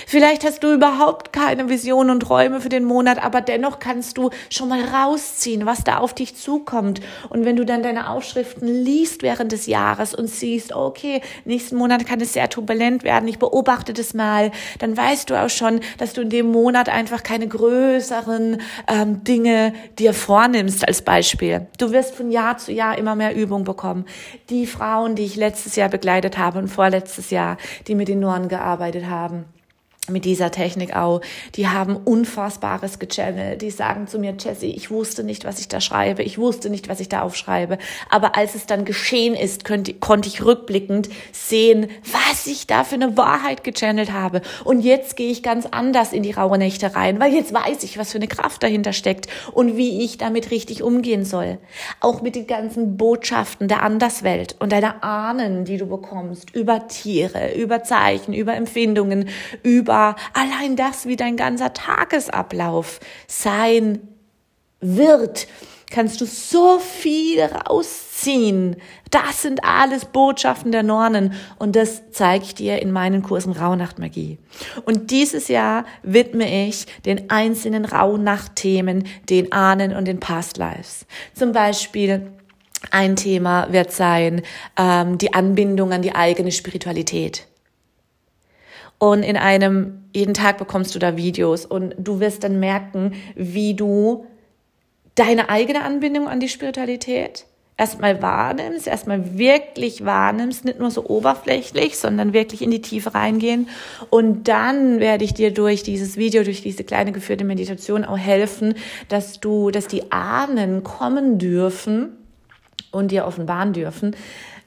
[0.07, 4.29] Vielleicht hast du überhaupt keine Visionen und Träume für den Monat, aber dennoch kannst du
[4.49, 7.01] schon mal rausziehen, was da auf dich zukommt.
[7.29, 12.05] Und wenn du dann deine Aufschriften liest während des Jahres und siehst, okay, nächsten Monat
[12.05, 16.13] kann es sehr turbulent werden, ich beobachte das mal, dann weißt du auch schon, dass
[16.13, 21.67] du in dem Monat einfach keine größeren ähm, Dinge dir vornimmst als Beispiel.
[21.77, 24.05] Du wirst von Jahr zu Jahr immer mehr Übung bekommen.
[24.49, 28.47] Die Frauen, die ich letztes Jahr begleitet habe und vorletztes Jahr, die mit den Noren
[28.47, 29.45] gearbeitet haben,
[30.09, 31.21] mit dieser Technik auch,
[31.55, 33.61] die haben Unfassbares gechannelt.
[33.61, 36.89] Die sagen zu mir, Jessie, ich wusste nicht, was ich da schreibe, ich wusste nicht,
[36.89, 37.77] was ich da aufschreibe.
[38.09, 42.95] Aber als es dann geschehen ist, konnte, konnte ich rückblickend sehen, was ich da für
[42.95, 44.41] eine Wahrheit gechannelt habe.
[44.65, 47.97] Und jetzt gehe ich ganz anders in die raue Nächte rein, weil jetzt weiß ich,
[47.97, 51.59] was für eine Kraft dahinter steckt und wie ich damit richtig umgehen soll.
[52.01, 57.53] Auch mit den ganzen Botschaften der Anderswelt und deiner Ahnen, die du bekommst, über Tiere,
[57.55, 59.29] über Zeichen, über Empfindungen,
[59.61, 63.99] über über allein das, wie dein ganzer Tagesablauf sein
[64.79, 65.47] wird,
[65.91, 68.77] kannst du so viel rausziehen.
[69.11, 74.39] Das sind alles Botschaften der Nornen und das zeige ich dir in meinen Kursen Rauhnachtmagie.
[74.85, 81.05] Und dieses Jahr widme ich den einzelnen Rauhnacht-Themen, den Ahnen und den Past Lives.
[81.35, 82.31] Zum Beispiel
[82.89, 84.41] ein Thema wird sein
[84.75, 87.47] ähm, die Anbindung an die eigene Spiritualität.
[89.03, 93.73] Und in einem, jeden Tag bekommst du da Videos und du wirst dann merken, wie
[93.73, 94.25] du
[95.15, 101.97] deine eigene Anbindung an die Spiritualität erstmal wahrnimmst, erstmal wirklich wahrnimmst, nicht nur so oberflächlich,
[101.97, 103.67] sondern wirklich in die Tiefe reingehen.
[104.09, 108.73] Und dann werde ich dir durch dieses Video, durch diese kleine geführte Meditation auch helfen,
[109.09, 112.15] dass du, dass die Ahnen kommen dürfen
[112.93, 114.15] und dir offenbaren dürfen,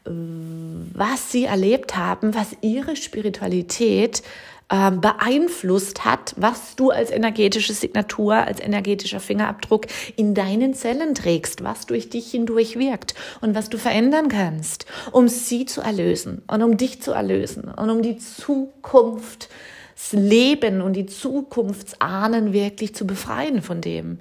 [0.07, 4.23] was sie erlebt haben, was ihre Spiritualität
[4.69, 11.63] äh, beeinflusst hat, was du als energetische Signatur, als energetischer Fingerabdruck in deinen Zellen trägst,
[11.63, 16.63] was durch dich hindurch wirkt und was du verändern kannst, um sie zu erlösen und
[16.63, 23.81] um dich zu erlösen und um die Zukunftsleben und die Zukunftsahnen wirklich zu befreien von
[23.81, 24.19] dem.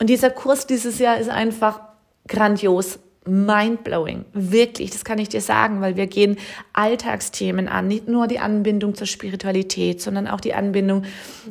[0.00, 1.82] Und dieser Kurs dieses Jahr ist einfach
[2.26, 4.24] grandios mindblowing.
[4.32, 6.38] Wirklich, das kann ich dir sagen, weil wir gehen
[6.72, 11.04] Alltagsthemen an, nicht nur die Anbindung zur Spiritualität, sondern auch die Anbindung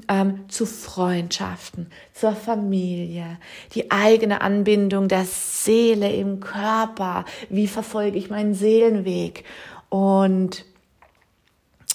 [0.08, 3.38] ähm, zu Freundschaften, zur Familie,
[3.74, 7.26] die eigene Anbindung der Seele im Körper.
[7.50, 9.46] Wie verfolge ich meinen Seelenweg?
[9.90, 10.66] Und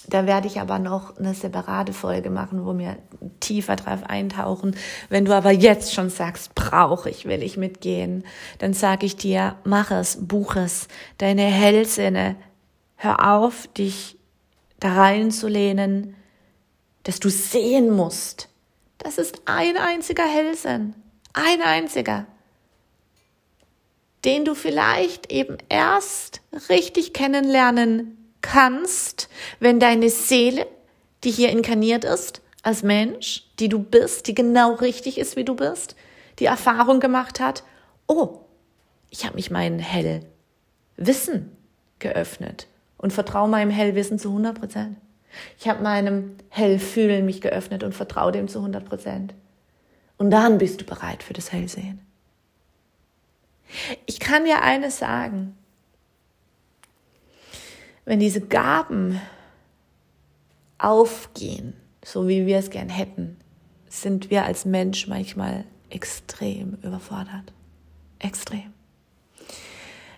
[0.09, 2.97] da werde ich aber noch eine separate Folge machen, wo wir
[3.39, 4.75] tiefer drauf eintauchen.
[5.09, 8.23] Wenn du aber jetzt schon sagst, brauche ich, will ich mitgehen,
[8.59, 12.35] dann sage ich dir, mach es, buch es, deine Hellsinne.
[12.95, 14.17] Hör auf, dich
[14.79, 16.15] da reinzulehnen,
[17.03, 18.49] dass du sehen musst.
[18.97, 20.95] Das ist ein einziger Hellsinn.
[21.33, 22.25] Ein einziger
[24.27, 30.67] den du vielleicht eben erst richtig kennenlernen kannst, wenn deine Seele,
[31.23, 35.55] die hier inkarniert ist, als Mensch, die du bist, die genau richtig ist, wie du
[35.55, 35.95] bist,
[36.39, 37.63] die Erfahrung gemacht hat,
[38.07, 38.41] oh,
[39.09, 41.55] ich habe mich meinem Hellwissen
[41.99, 44.97] geöffnet und vertraue meinem Hellwissen zu 100 Prozent.
[45.59, 49.33] Ich habe meinem Hellfühlen mich geöffnet und vertraue dem zu 100 Prozent.
[50.17, 51.99] Und dann bist du bereit für das Hellsehen.
[54.05, 55.56] Ich kann dir eines sagen
[58.07, 59.19] wenn diese Gaben
[60.77, 63.35] aufgehen, so wie wir es gern hätten,
[63.89, 67.51] sind wir als Mensch manchmal extrem überfordert.
[68.19, 68.73] Extrem.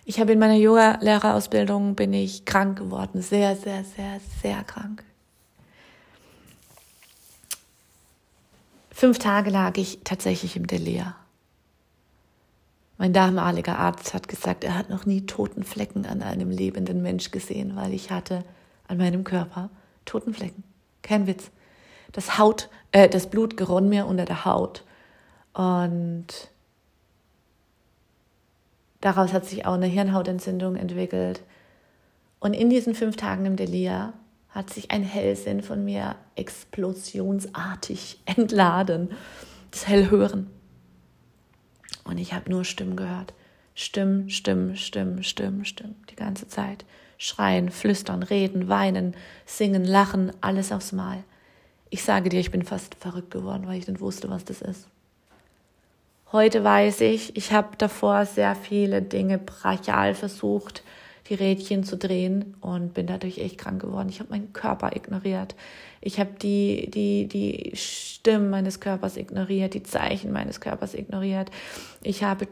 [0.04, 5.02] Ich habe in meiner Yoga-Lehrerausbildung bin ich krank geworden, sehr, sehr, sehr, sehr krank.
[8.92, 11.16] Fünf Tage lag ich tatsächlich im Delir.
[13.00, 17.30] Mein damaliger Arzt hat gesagt, er hat noch nie toten Flecken an einem lebenden Mensch
[17.30, 18.44] gesehen, weil ich hatte
[18.88, 19.70] an meinem Körper
[20.04, 20.64] toten Flecken.
[21.00, 21.50] Kein Witz.
[22.12, 24.84] Das Haut, äh, das Blut geronn mir unter der Haut.
[25.54, 26.26] Und
[29.00, 31.40] daraus hat sich auch eine Hirnhautentzündung entwickelt.
[32.38, 34.12] Und in diesen fünf Tagen im Delir
[34.50, 39.12] hat sich ein Hellsinn von mir explosionsartig entladen.
[39.70, 40.59] Das Hellhören.
[42.10, 43.32] Und ich habe nur Stimmen gehört.
[43.76, 45.94] Stimmen, Stimmen, Stimmen, Stimmen, Stimmen.
[46.10, 46.84] Die ganze Zeit.
[47.18, 49.14] Schreien, flüstern, reden, weinen,
[49.46, 51.22] singen, lachen, alles aufs Mal.
[51.88, 54.88] Ich sage dir, ich bin fast verrückt geworden, weil ich nicht wusste, was das ist.
[56.32, 60.82] Heute weiß ich, ich habe davor sehr viele Dinge brachial versucht,
[61.28, 64.08] die Rädchen zu drehen und bin dadurch echt krank geworden.
[64.08, 65.54] Ich habe meinen Körper ignoriert.
[66.00, 71.50] Ich habe die, die, die Stimmen meines Körpers ignoriert, die Zeichen meines Körpers ignoriert.
[72.02, 72.48] Ich habe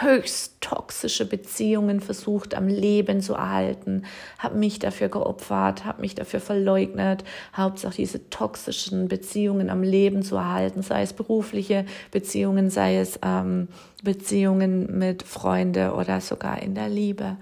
[0.00, 4.04] höchst toxische Beziehungen versucht am Leben zu erhalten,
[4.38, 7.24] habe mich dafür geopfert, habe mich dafür verleugnet,
[7.56, 13.68] Hauptsache diese toxischen Beziehungen am Leben zu erhalten, sei es berufliche Beziehungen, sei es ähm,
[14.02, 17.36] Beziehungen mit Freunden oder sogar in der Liebe.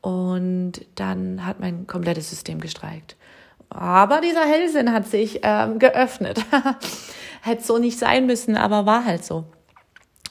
[0.00, 3.16] Und dann hat mein komplettes System gestreikt.
[3.70, 6.44] Aber dieser Hellsinn hat sich ähm, geöffnet.
[7.42, 9.44] Hätte so nicht sein müssen, aber war halt so.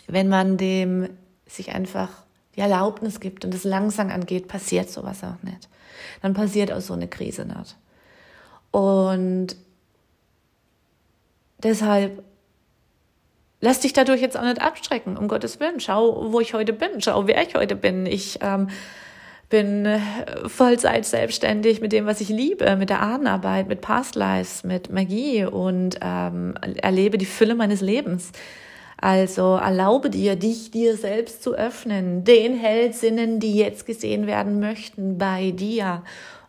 [0.08, 1.10] Wenn man dem
[1.46, 2.10] sich einfach
[2.56, 5.70] die Erlaubnis gibt und es langsam angeht, passiert sowas auch nicht.
[6.22, 7.78] Dann passiert auch so eine Krise nicht.
[8.72, 9.56] Und
[11.60, 12.24] deshalb
[13.62, 15.80] lass dich dadurch jetzt auch nicht abstrecken, um Gottes Willen.
[15.80, 17.02] Schau, wo ich heute bin.
[17.02, 18.06] Schau, wer ich heute bin.
[18.06, 18.70] Ich ähm,
[19.50, 20.00] bin äh,
[20.48, 25.46] Vollzeit selbstständig mit dem, was ich liebe, mit der Ahnenarbeit, mit Past Lives, mit Magie
[25.46, 28.32] und ähm, erlebe die Fülle meines Lebens.
[28.98, 35.18] Also erlaube dir, dich dir selbst zu öffnen, den Hellsinnen, die jetzt gesehen werden möchten,
[35.18, 36.04] bei dir.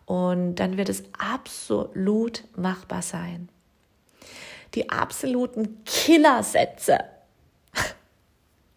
[0.05, 3.49] Und dann wird es absolut machbar sein.
[4.75, 6.99] Die absoluten Killersätze,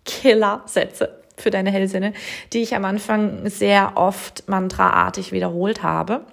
[0.04, 2.12] Killersätze für deine Hellsinne,
[2.52, 6.24] die ich am Anfang sehr oft mantraartig wiederholt habe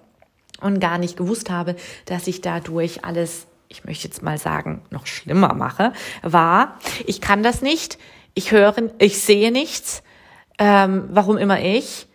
[0.61, 5.05] und gar nicht gewusst habe, dass ich dadurch alles, ich möchte jetzt mal sagen, noch
[5.05, 7.97] schlimmer mache, war, ich kann das nicht,
[8.33, 10.03] ich höre, ich sehe nichts,
[10.59, 12.07] ähm, warum immer ich?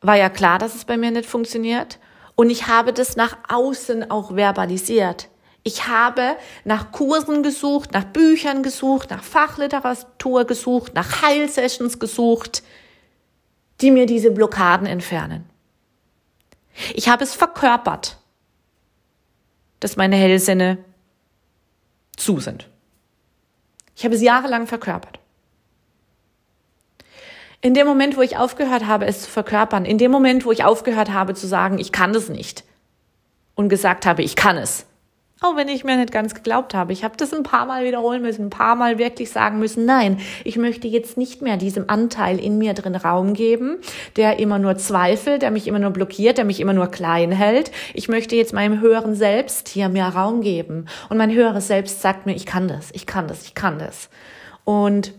[0.00, 1.98] War ja klar, dass es bei mir nicht funktioniert.
[2.34, 5.28] Und ich habe das nach außen auch verbalisiert.
[5.66, 12.62] Ich habe nach Kursen gesucht, nach Büchern gesucht, nach Fachliteratur gesucht, nach Heilsessions gesucht,
[13.80, 15.50] die mir diese Blockaden entfernen.
[16.94, 18.16] Ich habe es verkörpert,
[19.80, 20.78] dass meine Hellsinne
[22.16, 22.70] zu sind.
[23.96, 25.18] Ich habe es jahrelang verkörpert.
[27.60, 30.62] In dem Moment, wo ich aufgehört habe, es zu verkörpern, in dem Moment, wo ich
[30.62, 32.62] aufgehört habe zu sagen, ich kann das nicht
[33.56, 34.86] und gesagt habe, ich kann es,
[35.42, 36.92] auch wenn ich mir nicht ganz geglaubt habe.
[36.92, 40.18] Ich habe das ein paar Mal wiederholen müssen, ein paar Mal wirklich sagen müssen, nein,
[40.44, 43.76] ich möchte jetzt nicht mehr diesem Anteil in mir drin Raum geben,
[44.16, 47.70] der immer nur zweifelt, der mich immer nur blockiert, der mich immer nur klein hält.
[47.92, 50.86] Ich möchte jetzt meinem höheren Selbst hier mehr Raum geben.
[51.10, 54.08] Und mein höheres Selbst sagt mir, ich kann das, ich kann das, ich kann das.
[54.64, 55.12] Und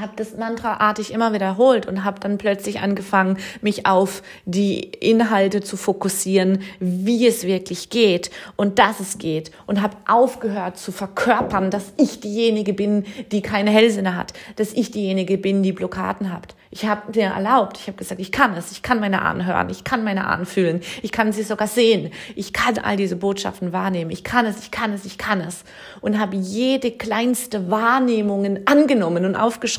[0.00, 5.76] habe das mantraartig immer wiederholt und habe dann plötzlich angefangen, mich auf die Inhalte zu
[5.76, 11.92] fokussieren, wie es wirklich geht und dass es geht und habe aufgehört zu verkörpern, dass
[11.96, 16.54] ich diejenige bin, die keine Hellsinne hat, dass ich diejenige bin, die Blockaden hat.
[16.70, 19.70] Ich habe mir erlaubt, ich habe gesagt, ich kann es, ich kann meine Ahnen hören,
[19.70, 23.72] ich kann meine Ahnen fühlen, ich kann sie sogar sehen, ich kann all diese Botschaften
[23.72, 25.64] wahrnehmen, ich kann es, ich kann es, ich kann es.
[26.02, 29.36] Und habe jede kleinste Wahrnehmungen angenommen und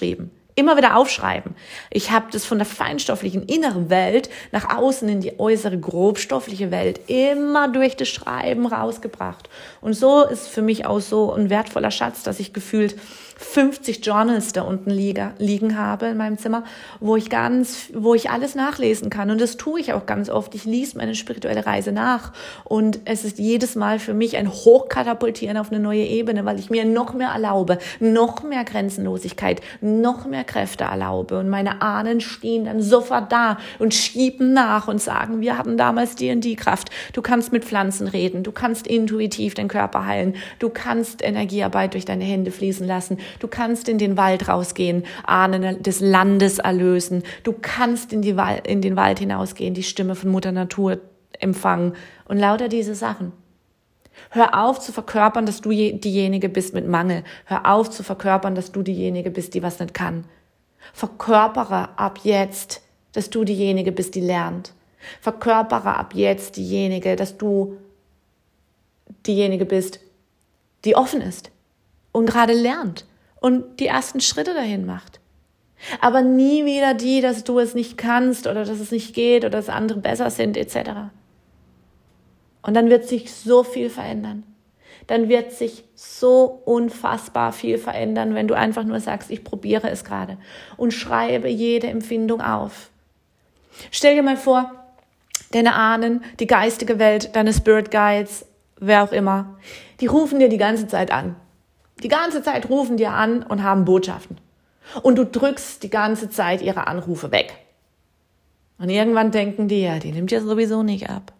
[0.07, 1.53] aufgeschrieben immer wieder aufschreiben.
[1.91, 6.99] Ich habe das von der feinstofflichen inneren Welt nach außen in die äußere grobstoffliche Welt
[7.05, 9.49] immer durch das Schreiben rausgebracht.
[9.81, 12.95] Und so ist für mich auch so ein wertvoller Schatz, dass ich gefühlt
[13.37, 16.63] 50 Journals da unten liege, liegen habe in meinem Zimmer,
[16.99, 19.29] wo ich ganz, wo ich alles nachlesen kann.
[19.29, 20.55] Und das tue ich auch ganz oft.
[20.55, 22.33] Ich lese meine spirituelle Reise nach.
[22.63, 26.69] Und es ist jedes Mal für mich ein Hochkatapultieren auf eine neue Ebene, weil ich
[26.69, 31.37] mir noch mehr erlaube, noch mehr Grenzenlosigkeit, noch mehr Kräfte erlaube.
[31.37, 36.15] Und meine Ahnen stehen dann sofort da und schieben nach und sagen, wir hatten damals
[36.15, 36.89] die und die Kraft.
[37.13, 38.41] Du kannst mit Pflanzen reden.
[38.43, 40.35] Du kannst intuitiv den Körper heilen.
[40.57, 43.19] Du kannst Energiearbeit durch deine Hände fließen lassen.
[43.39, 47.23] Du kannst in den Wald rausgehen, Ahnen des Landes erlösen.
[47.43, 50.99] Du kannst in, die in den Wald hinausgehen, die Stimme von Mutter Natur
[51.39, 51.93] empfangen
[52.25, 53.31] und lauter diese Sachen.
[54.29, 57.23] Hör auf zu verkörpern, dass du diejenige bist mit Mangel.
[57.45, 60.25] Hör auf zu verkörpern, dass du diejenige bist, die was nicht kann.
[60.93, 62.81] Verkörpere ab jetzt,
[63.13, 64.73] dass du diejenige bist, die lernt.
[65.21, 67.77] Verkörpere ab jetzt diejenige, dass du
[69.25, 69.99] diejenige bist,
[70.85, 71.51] die offen ist
[72.11, 73.05] und gerade lernt
[73.39, 75.19] und die ersten Schritte dahin macht.
[76.01, 79.51] Aber nie wieder die, dass du es nicht kannst oder dass es nicht geht oder
[79.51, 80.89] dass andere besser sind etc.
[82.61, 84.43] Und dann wird sich so viel verändern.
[85.05, 90.03] Dann wird sich so unfassbar viel verändern, wenn du einfach nur sagst, ich probiere es
[90.03, 90.37] gerade
[90.75, 92.89] und schreibe jede Empfindung auf.
[93.91, 94.71] Stell dir mal vor,
[95.51, 98.45] deine Ahnen, die geistige Welt, deine Spirit Guides,
[98.79, 99.57] wer auch immer,
[100.01, 101.35] die rufen dir die ganze Zeit an.
[102.03, 104.37] Die ganze Zeit rufen dir an und haben Botschaften.
[105.01, 107.53] Und du drückst die ganze Zeit ihre Anrufe weg.
[108.77, 111.33] Und irgendwann denken die, ja, die nimmt ja sowieso nicht ab.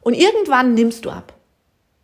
[0.00, 1.34] Und irgendwann nimmst du ab.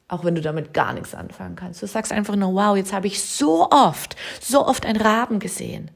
[0.09, 1.83] Auch wenn du damit gar nichts anfangen kannst.
[1.83, 5.91] Du sagst einfach nur, wow, jetzt habe ich so oft, so oft einen Raben gesehen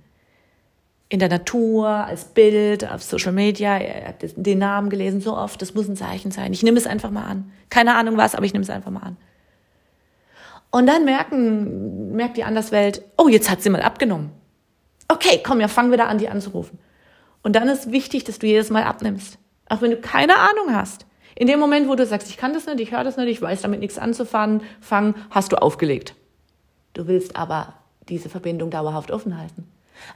[1.10, 5.60] in der Natur, als Bild, auf Social Media, er hat den Namen gelesen so oft,
[5.60, 6.52] das muss ein Zeichen sein.
[6.52, 7.50] Ich nehme es einfach mal an.
[7.68, 9.16] Keine Ahnung was, aber ich nehme es einfach mal an.
[10.70, 14.30] Und dann merken, merkt die Anderswelt, oh, jetzt hat sie mal abgenommen.
[15.08, 16.78] Okay, komm, ja, fangen wir da an, die anzurufen.
[17.42, 19.38] Und dann ist wichtig, dass du jedes Mal abnimmst.
[19.68, 21.06] Auch wenn du keine Ahnung hast.
[21.34, 23.42] In dem Moment, wo du sagst, ich kann das nicht, ich höre das nicht, ich
[23.42, 26.14] weiß damit nichts anzufangen, fangen, hast du aufgelegt.
[26.92, 27.74] Du willst aber
[28.08, 29.66] diese Verbindung dauerhaft offen halten.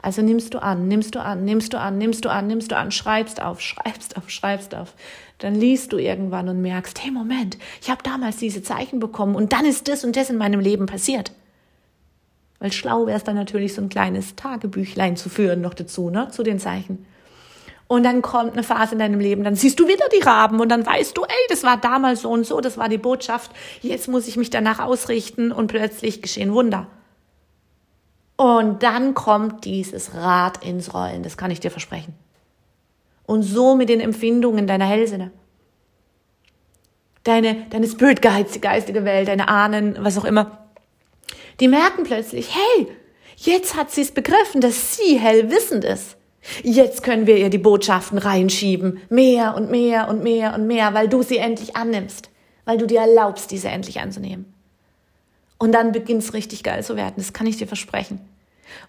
[0.02, 2.76] Also nimmst du an, nimmst du an, nimmst du an, nimmst du an, nimmst du
[2.76, 4.94] an, schreibst auf, schreibst auf, schreibst auf.
[5.38, 9.52] Dann liest du irgendwann und merkst, hey Moment, ich habe damals diese Zeichen bekommen und
[9.52, 11.32] dann ist das und das in meinem Leben passiert.
[12.60, 16.28] Weil schlau wäre es dann natürlich so ein kleines Tagebüchlein zu führen noch dazu, ne,
[16.30, 17.04] zu den Zeichen.
[17.86, 20.70] Und dann kommt eine Phase in deinem Leben, dann siehst du wieder die Raben und
[20.70, 23.50] dann weißt du, ey, das war damals so und so, das war die Botschaft,
[23.82, 26.86] jetzt muss ich mich danach ausrichten und plötzlich geschehen Wunder.
[28.36, 32.14] Und dann kommt dieses Rad ins Rollen, das kann ich dir versprechen.
[33.26, 35.30] Und so mit den Empfindungen deiner Hellsinne.
[37.22, 40.66] Deine, deine Spirit Guides, die geistige Welt, deine Ahnen, was auch immer.
[41.60, 42.88] Die merken plötzlich, hey,
[43.36, 46.16] jetzt hat sie es begriffen, dass sie hellwissend ist.
[46.62, 49.00] Jetzt können wir ihr die Botschaften reinschieben.
[49.08, 52.30] Mehr und mehr und mehr und mehr, weil du sie endlich annimmst.
[52.66, 54.53] Weil du dir erlaubst, diese endlich anzunehmen.
[55.58, 57.14] Und dann beginnt es richtig geil zu werden.
[57.16, 58.20] Das kann ich dir versprechen.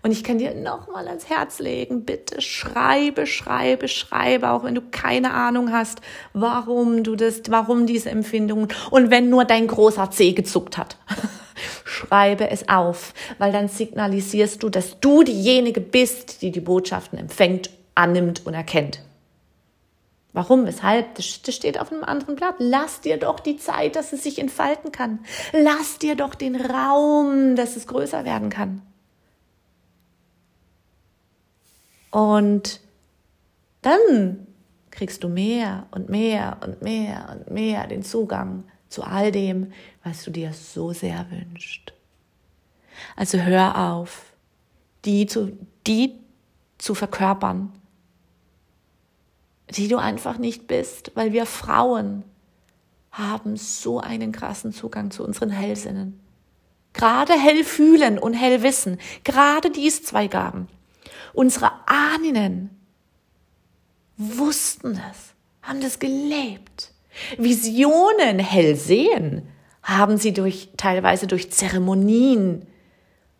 [0.02, 4.82] Und ich kann dir nochmal ans Herz legen, bitte schreibe, schreibe, schreibe, auch wenn du
[4.82, 6.02] keine Ahnung hast,
[6.34, 10.98] warum du das, warum diese Empfindungen und wenn nur dein großer Zeh gezuckt hat.
[11.86, 17.70] schreibe es auf, weil dann signalisierst du, dass du diejenige bist, die die Botschaften empfängt,
[17.96, 19.02] annimmt und erkennt.
[20.36, 20.66] Warum?
[20.66, 21.16] Weshalb?
[21.16, 22.56] Das, steht auf einem anderen Blatt.
[22.60, 25.20] Lass dir doch die Zeit, dass es sich entfalten kann.
[25.54, 28.82] Lass dir doch den Raum, dass es größer werden kann.
[32.12, 32.82] Und
[33.82, 34.46] dann
[34.92, 39.72] kriegst du mehr und mehr und mehr und mehr den Zugang zu all dem,
[40.04, 41.94] was du dir so sehr wünschst.
[43.16, 44.34] Also hör auf,
[45.06, 45.58] die zu,
[45.88, 46.20] die
[46.78, 47.72] zu verkörpern,
[49.70, 52.24] die du einfach nicht bist, weil wir Frauen
[53.12, 56.20] haben so einen krassen Zugang zu unseren Hellsinnen.
[56.94, 60.68] Gerade hell fühlen und hell wissen, gerade dies zwei Gaben.
[61.34, 62.70] Unsere Ahnen
[64.18, 66.94] wussten es, haben das gelebt.
[67.38, 69.48] Visionen hell sehen
[69.84, 72.66] haben sie durch, teilweise durch Zeremonien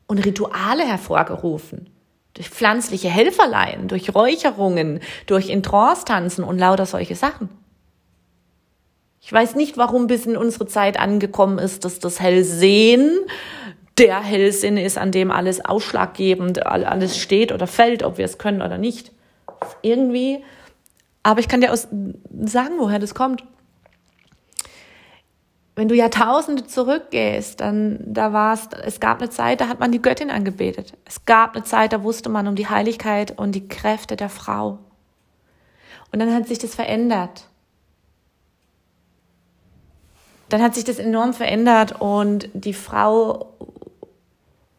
[0.08, 1.90] und Rituale hervorgerufen
[2.36, 7.50] durch pflanzliche Helferlein, durch Räucherungen, durch Intrance-Tanzen und lauter solche Sachen.
[9.22, 13.10] Ich weiß nicht, warum bis in unsere Zeit angekommen ist, dass das Hellsehen
[13.98, 18.62] der Hellsinn ist, an dem alles ausschlaggebend, alles steht oder fällt, ob wir es können
[18.62, 19.12] oder nicht.
[19.82, 20.44] Irgendwie,
[21.24, 21.88] aber ich kann dir aus
[22.46, 23.44] sagen, woher das kommt
[25.76, 29.92] wenn du Jahrtausende zurückgehst, dann da war es, es gab eine Zeit, da hat man
[29.92, 30.94] die Göttin angebetet.
[31.04, 34.80] Es gab eine Zeit, da wusste man um die Heiligkeit und die Kräfte der Frau.
[36.14, 37.48] Und dann hat sich das verändert.
[40.48, 43.54] Dann hat sich das enorm verändert und die Frau,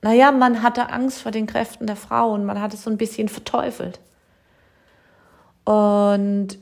[0.00, 2.96] naja, man hatte Angst vor den Kräften der Frau und man hat es so ein
[2.96, 4.00] bisschen verteufelt.
[5.64, 6.58] Und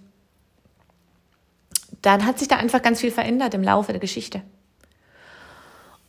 [2.04, 4.42] dann hat sich da einfach ganz viel verändert im Laufe der Geschichte.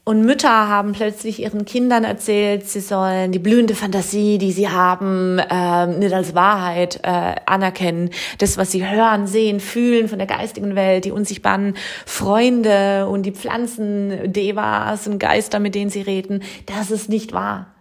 [0.04, 5.40] Und Mütter haben plötzlich ihren Kindern erzählt, sie sollen die blühende Fantasie, die sie haben,
[5.40, 8.12] äh, nicht als Wahrheit äh, anerkennen.
[8.38, 11.76] Das, was sie hören, sehen, fühlen von der geistigen Welt, die unsichtbaren
[12.06, 17.74] Freunde und die Pflanzen, Devas und Geister, mit denen sie reden, das ist nicht wahr.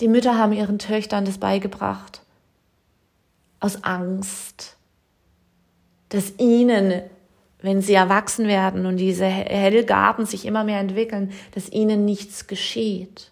[0.00, 2.20] Die Mütter haben ihren Töchtern das beigebracht.
[3.60, 4.76] Aus Angst,
[6.10, 7.00] dass ihnen
[7.64, 13.30] wenn sie erwachsen werden und diese Hellgaben sich immer mehr entwickeln, dass ihnen nichts geschieht.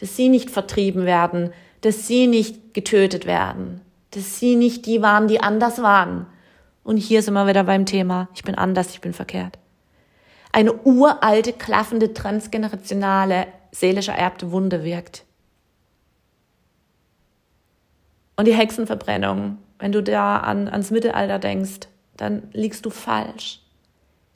[0.00, 1.52] Dass sie nicht vertrieben werden,
[1.82, 3.82] dass sie nicht getötet werden,
[4.12, 6.24] dass sie nicht die waren, die anders waren.
[6.82, 9.58] Und hier sind wir wieder beim Thema, ich bin anders, ich bin verkehrt.
[10.50, 15.26] Eine uralte, klaffende, transgenerationale, seelisch ererbte Wunde wirkt.
[18.36, 23.60] Und die Hexenverbrennung, wenn du da an, ans Mittelalter denkst, dann liegst du falsch.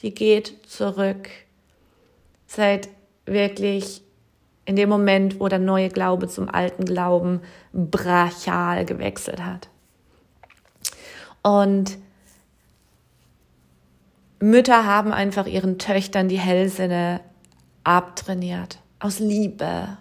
[0.03, 1.29] Die geht zurück.
[2.47, 2.89] Seit
[3.27, 4.03] wirklich
[4.65, 7.41] in dem Moment, wo der neue Glaube zum alten Glauben
[7.73, 9.69] brachial gewechselt hat.
[11.43, 11.99] Und
[14.41, 17.21] Mütter haben einfach ihren Töchtern die Hellsinne
[17.83, 18.79] abtrainiert.
[19.01, 19.97] Aus Liebe.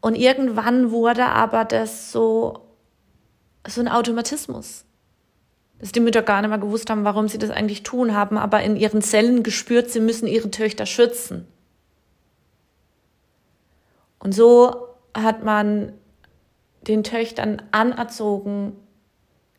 [0.00, 2.66] Und irgendwann wurde aber das so,
[3.66, 4.84] so ein Automatismus
[5.78, 8.62] dass die Mütter gar nicht mehr gewusst haben, warum sie das eigentlich tun, haben aber
[8.62, 11.46] in ihren Zellen gespürt, sie müssen ihre Töchter schützen.
[14.18, 15.92] Und so hat man
[16.82, 18.72] den Töchtern anerzogen,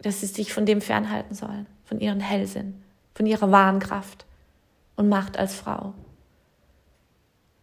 [0.02, 2.82] dass sie sich von dem fernhalten sollen, von ihren Hellsinn,
[3.14, 4.26] von ihrer wahren Kraft
[4.96, 5.94] und Macht als Frau.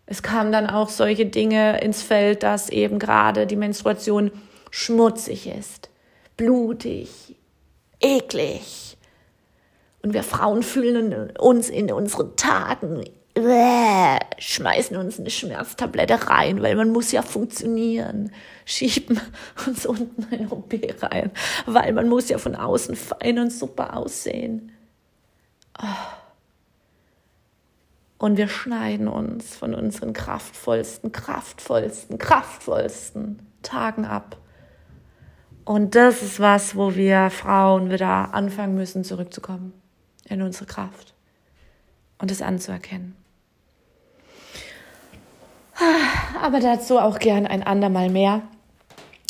[0.06, 4.30] Es kamen dann auch solche Dinge ins Feld, dass eben gerade die Menstruation
[4.70, 5.90] schmutzig ist,
[6.36, 7.35] blutig,
[8.00, 8.96] eklig.
[10.02, 16.74] Und wir Frauen fühlen uns in unseren Tagen, äh, schmeißen uns eine Schmerztablette rein, weil
[16.74, 18.32] man muss ja funktionieren.
[18.64, 19.20] Schieben
[19.66, 20.72] uns unten eine OP
[21.02, 21.30] rein,
[21.66, 24.72] weil man muss ja von außen fein und super aussehen.
[25.78, 25.84] Oh.
[28.18, 34.38] Und wir schneiden uns von unseren kraftvollsten, kraftvollsten, kraftvollsten Tagen ab
[35.66, 39.74] und das ist was, wo wir Frauen wieder anfangen müssen, zurückzukommen
[40.28, 41.12] in unsere Kraft
[42.18, 43.14] und es anzuerkennen.
[46.40, 48.42] Aber dazu auch gern ein andermal mehr.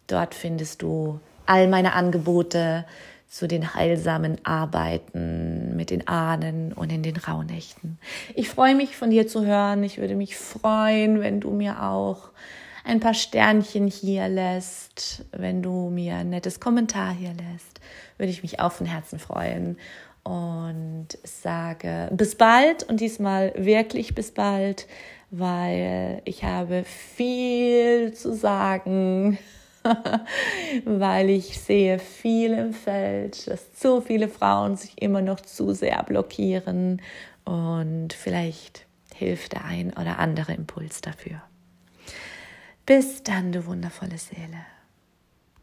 [0.08, 2.84] Dort findest du all meine Angebote,
[3.30, 7.98] zu den heilsamen Arbeiten mit den Ahnen und in den Rauhnächten.
[8.34, 9.84] Ich freue mich von dir zu hören.
[9.84, 12.30] Ich würde mich freuen, wenn du mir auch
[12.84, 17.80] ein paar Sternchen hier lässt, wenn du mir ein nettes Kommentar hier lässt,
[18.18, 19.78] würde ich mich auch von Herzen freuen
[20.24, 24.88] und sage bis bald und diesmal wirklich bis bald,
[25.30, 29.38] weil ich habe viel zu sagen.
[30.84, 36.02] weil ich sehe viel im Feld, dass zu viele Frauen sich immer noch zu sehr
[36.02, 37.00] blockieren
[37.44, 41.42] und vielleicht hilft der ein oder andere Impuls dafür.
[42.86, 44.66] Bis dann, du wundervolle Seele.